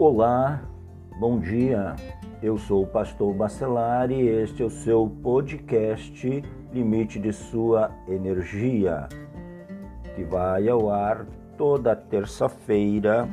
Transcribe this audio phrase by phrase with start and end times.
[0.00, 0.62] Olá,
[1.18, 1.96] bom dia.
[2.40, 6.40] Eu sou o pastor Bacelar e este é o seu podcast
[6.72, 9.08] Limite de Sua Energia,
[10.14, 11.26] que vai ao ar
[11.56, 13.28] toda terça-feira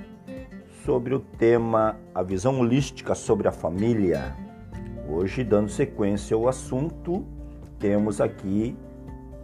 [0.83, 4.35] sobre o tema A visão holística sobre a família.
[5.07, 7.23] Hoje, dando sequência ao assunto,
[7.77, 8.75] temos aqui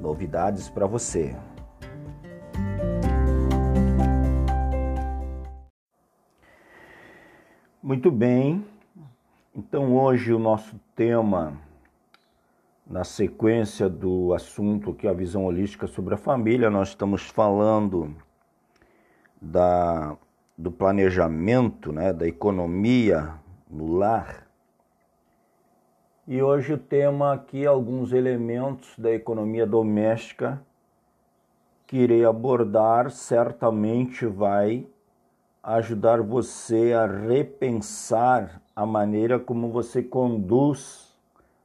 [0.01, 1.35] novidades para você.
[7.91, 8.65] Muito bem,
[9.53, 11.59] então hoje o nosso tema,
[12.87, 18.15] na sequência do assunto que é a visão holística sobre a família, nós estamos falando
[19.41, 20.15] da,
[20.57, 23.33] do planejamento, né, da economia
[23.69, 24.47] no lar.
[26.25, 30.65] E hoje o tema aqui é alguns elementos da economia doméstica
[31.85, 34.87] que irei abordar, certamente vai
[35.63, 41.15] ajudar você a repensar a maneira como você conduz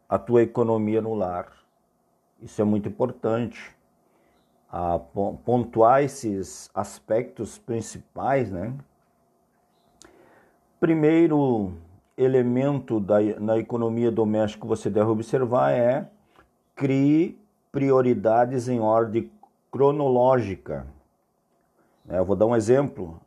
[0.09, 1.51] a tua economia no lar.
[2.41, 3.75] Isso é muito importante.
[4.70, 8.75] A pontuar esses aspectos principais, né?
[10.79, 11.73] Primeiro
[12.17, 16.09] elemento da, na economia doméstica que você deve observar é
[16.75, 17.39] crie
[17.73, 19.31] prioridades em ordem
[19.70, 20.87] cronológica.
[22.09, 23.20] Eu vou dar um exemplo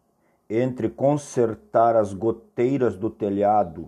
[0.50, 3.88] entre consertar as goteiras do telhado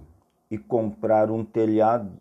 [0.49, 2.11] e comprar um telhado,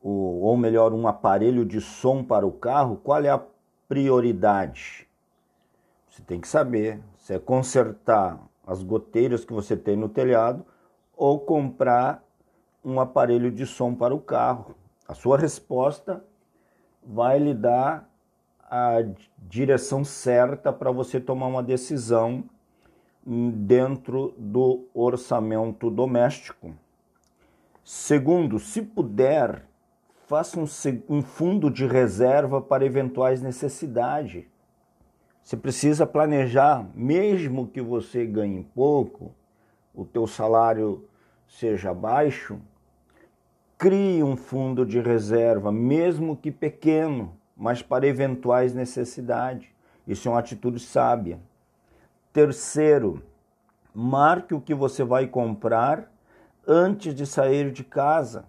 [0.00, 3.42] ou melhor, um aparelho de som para o carro, qual é a
[3.88, 5.08] prioridade?
[6.08, 10.64] Você tem que saber se é consertar as goteiras que você tem no telhado
[11.16, 12.22] ou comprar
[12.84, 14.74] um aparelho de som para o carro.
[15.08, 16.22] A sua resposta
[17.02, 18.08] vai lhe dar
[18.70, 18.96] a
[19.38, 22.44] direção certa para você tomar uma decisão
[23.24, 26.74] dentro do orçamento doméstico.
[27.84, 29.64] Segundo, se puder,
[30.26, 30.66] faça um,
[31.08, 34.44] um fundo de reserva para eventuais necessidades.
[35.42, 39.32] Você precisa planejar, mesmo que você ganhe pouco,
[39.94, 41.04] o teu salário
[41.48, 42.60] seja baixo,
[43.76, 49.68] crie um fundo de reserva, mesmo que pequeno, mas para eventuais necessidades.
[50.06, 51.40] Isso é uma atitude sábia.
[52.32, 53.22] Terceiro,
[53.94, 56.10] marque o que você vai comprar
[56.66, 58.46] antes de sair de casa.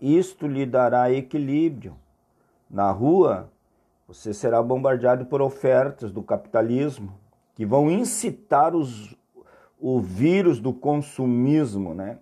[0.00, 1.96] Isto lhe dará equilíbrio.
[2.70, 3.50] Na rua,
[4.06, 7.12] você será bombardeado por ofertas do capitalismo
[7.54, 9.14] que vão incitar os,
[9.78, 12.18] o vírus do consumismo, né?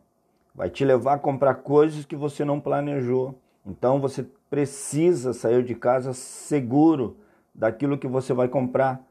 [0.52, 3.38] Vai te levar a comprar coisas que você não planejou.
[3.64, 7.18] Então você precisa sair de casa seguro
[7.54, 9.05] daquilo que você vai comprar.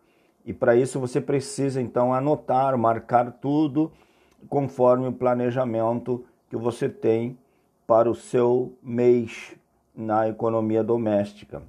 [0.46, 3.92] E para isso você precisa então anotar, marcar tudo
[4.48, 7.38] conforme o planejamento que você tem
[7.88, 9.56] para o seu mês
[9.96, 11.64] na economia doméstica.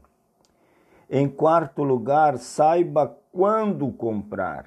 [1.08, 4.66] Em quarto lugar, saiba quando comprar.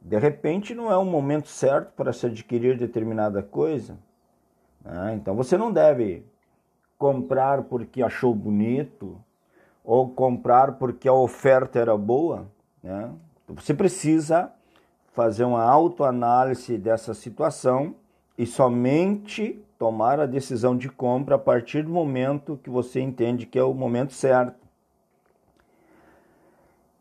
[0.00, 3.98] De repente não é o momento certo para se adquirir determinada coisa.
[4.84, 5.14] Né?
[5.14, 6.24] Então você não deve
[6.98, 9.20] comprar porque achou bonito
[9.84, 12.46] ou comprar porque a oferta era boa.
[12.82, 13.10] Né?
[13.48, 14.52] Você precisa
[15.12, 17.94] fazer uma autoanálise dessa situação
[18.36, 23.58] e somente tomar a decisão de compra a partir do momento que você entende que
[23.58, 24.66] é o momento certo.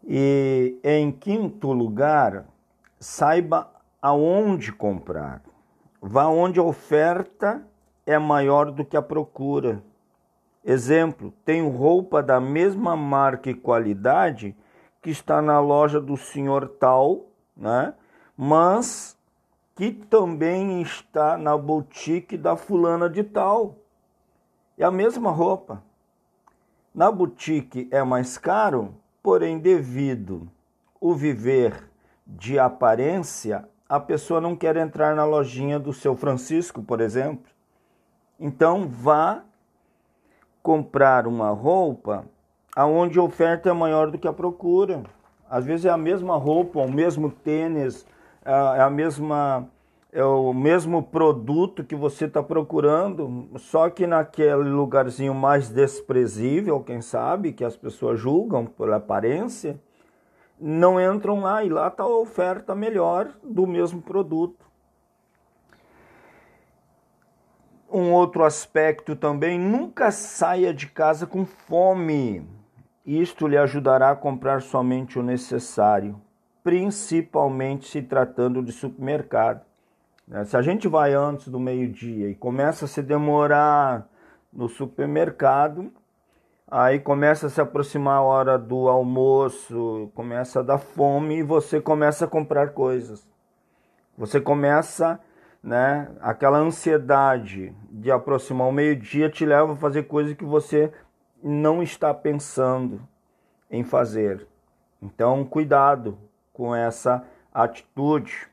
[0.07, 2.45] E em quinto lugar,
[2.99, 5.41] saiba aonde comprar.
[5.99, 7.65] Vá onde a oferta
[8.05, 9.81] é maior do que a procura.
[10.63, 14.55] Exemplo, tenho roupa da mesma marca e qualidade
[15.05, 17.93] que está na loja do senhor tal, né?
[18.35, 19.15] Mas
[19.75, 23.75] que também está na boutique da fulana de tal.
[24.75, 25.83] É a mesma roupa.
[26.91, 30.49] Na boutique é mais caro, porém devido
[30.99, 31.87] o viver
[32.25, 37.51] de aparência, a pessoa não quer entrar na lojinha do seu Francisco, por exemplo.
[38.39, 39.43] Então vá
[40.63, 42.25] comprar uma roupa
[42.75, 45.03] aonde a oferta é maior do que a procura.
[45.49, 48.05] Às vezes é a mesma roupa, o mesmo tênis,
[48.43, 48.51] é,
[48.81, 49.69] a mesma
[50.15, 57.01] é o mesmo produto que você está procurando, só que naquele lugarzinho mais desprezível, quem
[57.01, 59.77] sabe, que as pessoas julgam pela aparência,
[60.57, 64.65] não entram lá e lá está a oferta melhor do mesmo produto.
[67.91, 72.47] Um outro aspecto também, nunca saia de casa com fome.
[73.05, 76.19] Isto lhe ajudará a comprar somente o necessário,
[76.63, 79.61] principalmente se tratando de supermercado.
[80.27, 80.43] Né?
[80.45, 84.07] Se a gente vai antes do meio-dia e começa a se demorar
[84.51, 85.91] no supermercado,
[86.67, 91.79] aí começa a se aproximar a hora do almoço, começa a dar fome e você
[91.79, 93.27] começa a comprar coisas.
[94.17, 95.19] Você começa,
[95.61, 100.91] né, aquela ansiedade de aproximar o meio-dia te leva a fazer coisas que você
[101.47, 103.07] não está pensando
[103.69, 104.47] em fazer.
[104.99, 106.17] Então, cuidado
[106.51, 108.47] com essa atitude.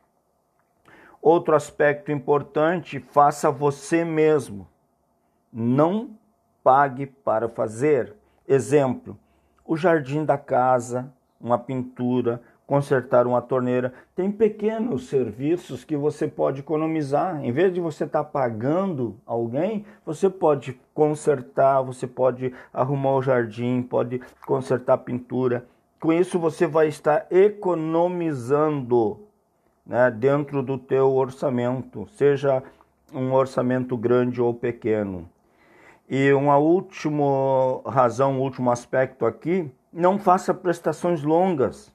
[1.22, 4.68] Outro aspecto importante, faça você mesmo.
[5.50, 6.10] Não
[6.62, 8.14] pague para fazer.
[8.46, 9.18] Exemplo:
[9.64, 11.10] o jardim da casa,
[11.40, 13.92] uma pintura, consertar uma torneira.
[14.14, 17.44] Tem pequenos serviços que você pode economizar.
[17.44, 23.22] Em vez de você estar tá pagando alguém, você pode consertar, você pode arrumar o
[23.22, 25.66] jardim, pode consertar a pintura.
[26.00, 29.20] Com isso você vai estar economizando
[29.86, 32.62] né, dentro do teu orçamento, seja
[33.12, 35.28] um orçamento grande ou pequeno.
[36.08, 41.91] E uma última razão, um último aspecto aqui, não faça prestações longas.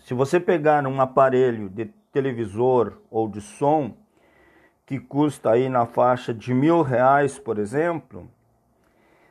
[0.00, 3.94] Se você pegar um aparelho de televisor ou de som
[4.84, 8.28] que custa aí na faixa de mil reais, por exemplo,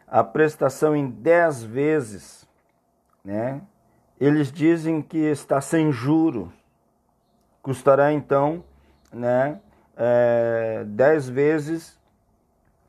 [0.07, 2.47] a prestação em 10 vezes,
[3.23, 3.61] né?
[4.19, 6.49] Eles dizem que está sem juros
[7.61, 8.63] custará então
[9.11, 9.59] né,
[9.95, 11.99] é, 10 vezes,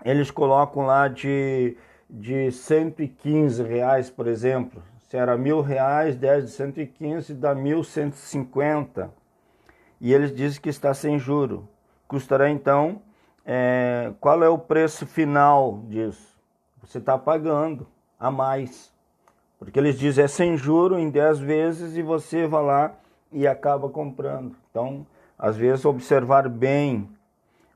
[0.04, 1.76] eles colocam lá de,
[2.08, 4.82] de 115 reais, por exemplo.
[5.10, 9.10] Se era mil reais, 10 de 115 dá 1.150.
[10.00, 11.68] E eles dizem que está sem juro.
[12.06, 13.02] Custará então,
[13.44, 16.38] é, qual é o preço final disso?
[16.80, 17.88] Você está pagando
[18.20, 18.94] a mais.
[19.58, 22.94] Porque eles dizem é sem juro em 10 vezes e você vai lá
[23.32, 24.54] e acaba comprando.
[24.70, 25.04] Então,
[25.36, 27.10] às vezes, observar bem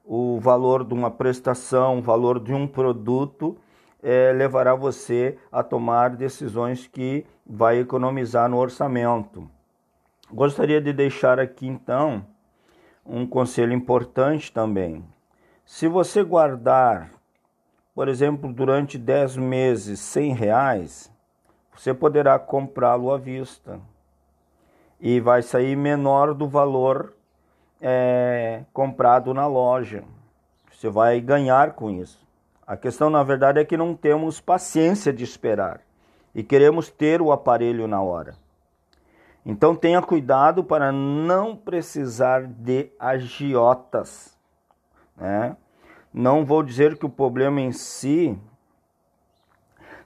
[0.05, 3.57] o valor de uma prestação, o valor de um produto,
[4.05, 9.49] é, levará você a tomar decisões que vai economizar no orçamento.
[10.31, 12.27] Gostaria de deixar aqui então
[13.05, 15.03] um conselho importante também.
[15.65, 17.11] Se você guardar,
[17.95, 21.13] por exemplo, durante 10 meses 100 reais,
[21.75, 23.81] você poderá comprá-lo à vista
[25.01, 27.15] e vai sair menor do valor
[27.81, 30.05] é, comprado na loja.
[30.71, 32.24] Você vai ganhar com isso.
[32.67, 35.81] A questão, na verdade, é que não temos paciência de esperar
[36.35, 38.37] e queremos ter o aparelho na hora.
[39.45, 44.37] Então tenha cuidado para não precisar de agiotas.
[45.17, 45.57] Né?
[46.13, 48.39] Não vou dizer que o problema em si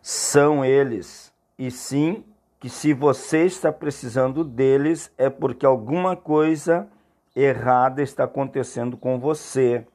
[0.03, 2.25] são eles, e sim
[2.59, 6.89] que se você está precisando deles é porque alguma coisa
[7.37, 9.87] errada está acontecendo com você.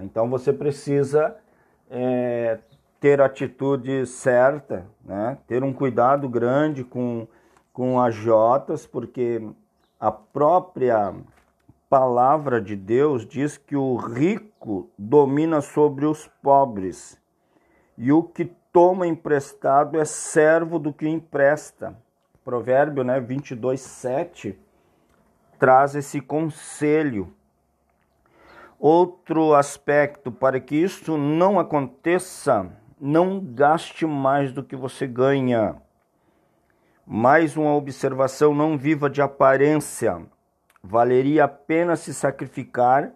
[0.00, 1.36] Então você precisa
[1.90, 2.58] é,
[3.00, 5.38] ter atitude certa, né?
[5.46, 7.26] ter um cuidado grande com,
[7.72, 9.42] com as jotas, porque
[9.98, 11.14] a própria
[11.88, 17.20] palavra de Deus diz que o rico domina sobre os pobres
[17.96, 21.96] e o que toma emprestado é servo do que empresta.
[22.44, 24.58] Provérbio né, 22, 7
[25.58, 27.32] traz esse conselho.
[28.86, 35.76] Outro aspecto para que isso não aconteça, não gaste mais do que você ganha.
[37.06, 40.20] Mais uma observação: não viva de aparência.
[40.82, 43.10] Valeria a pena se sacrificar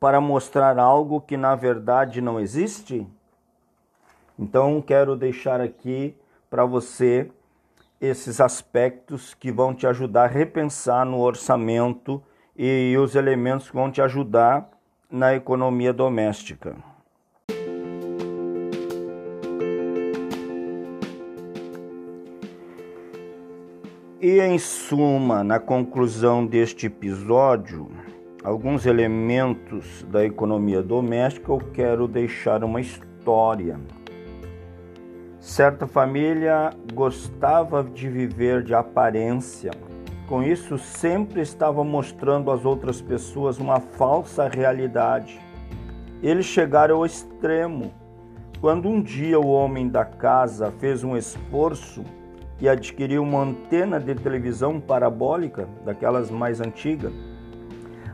[0.00, 3.06] para mostrar algo que na verdade não existe?
[4.38, 6.16] Então, quero deixar aqui
[6.48, 7.30] para você
[8.00, 12.22] esses aspectos que vão te ajudar a repensar no orçamento
[12.56, 14.79] e os elementos que vão te ajudar
[15.10, 16.76] na economia doméstica.
[24.20, 27.90] E em suma, na conclusão deste episódio,
[28.44, 33.10] alguns elementos da economia doméstica, eu quero deixar uma história
[35.40, 39.70] Certa família gostava de viver de aparência.
[40.30, 45.40] Com isso, sempre estava mostrando às outras pessoas uma falsa realidade.
[46.22, 47.92] Eles chegaram ao extremo.
[48.60, 52.04] Quando um dia o homem da casa fez um esforço
[52.60, 57.12] e adquiriu uma antena de televisão parabólica, daquelas mais antigas,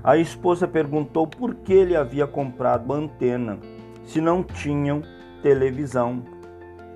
[0.03, 3.59] a esposa perguntou por que ele havia comprado a antena
[4.05, 5.03] se não tinham
[5.43, 6.23] televisão.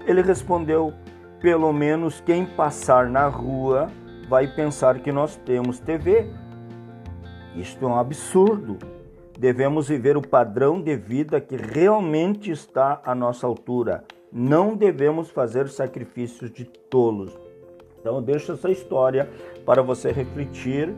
[0.07, 0.95] Ele respondeu:
[1.43, 3.91] Pelo menos quem passar na rua
[4.31, 6.31] vai pensar que nós temos TV.
[7.57, 8.79] Isto é um absurdo.
[9.37, 14.05] devemos viver o padrão de vida que realmente está à nossa altura.
[14.31, 17.37] Não devemos fazer sacrifícios de tolos.
[17.99, 19.29] Então, eu deixo essa história
[19.67, 20.95] para você refletir,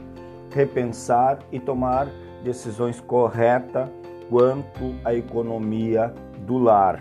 [0.50, 2.08] repensar e tomar
[2.44, 3.88] decisões corretas
[4.28, 7.00] quanto à economia do lar.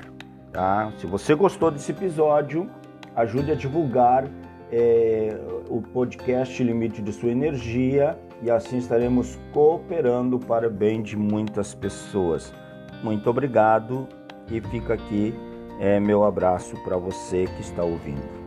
[0.53, 0.93] Tá?
[0.97, 2.69] Se você gostou desse episódio,
[3.15, 4.29] ajude a divulgar
[4.71, 5.37] é,
[5.69, 11.73] o podcast Limite de Sua Energia e assim estaremos cooperando para o bem de muitas
[11.75, 12.53] pessoas.
[13.03, 14.07] Muito obrigado
[14.49, 15.33] e fica aqui
[15.79, 18.40] é, meu abraço para você que está ouvindo.